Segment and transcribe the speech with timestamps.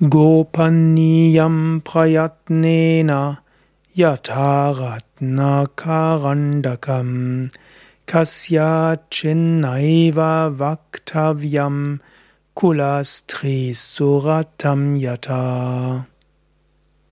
[0.00, 3.40] Gopaniyam prayatnena
[3.94, 7.52] yataratna karandakam
[8.06, 12.00] kasya chinnaiva vaktavyam
[12.56, 16.06] kulastri suratam yata